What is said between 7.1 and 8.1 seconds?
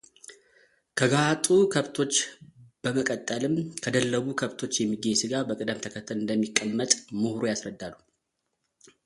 ምሁሩ ያስረዳሉ።